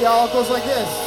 y'all. 0.00 0.28
It 0.28 0.32
goes 0.32 0.48
like 0.48 0.64
this. 0.64 1.01